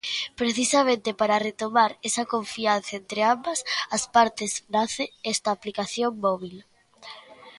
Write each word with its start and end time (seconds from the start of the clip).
Precisamente 0.39 1.09
para 1.19 1.41
retomar 1.47 1.91
esa 2.07 2.23
confianza 2.33 2.91
entre 3.01 3.19
ambas 3.33 3.59
as 3.95 4.03
partes 4.15 4.51
nace 4.75 5.03
esta 5.33 5.49
aplicación 5.53 6.11
móbil. 6.25 6.55